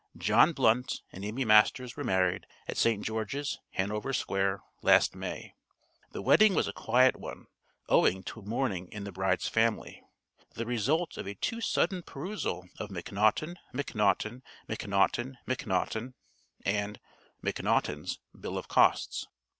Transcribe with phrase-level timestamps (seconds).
[0.17, 3.05] John Blunt and Amy Masters were married at St.
[3.05, 5.53] George's, Hanover Square, last May.
[6.11, 7.45] The wedding was a quiet one
[7.87, 10.01] owing to mourning in the bride's family
[10.55, 16.15] the result of a too sudden perusal of Macnaughton, Macnaughton, Macnaughton, Macnaughton
[16.77, 19.27] & Macnaughton's bill of costs.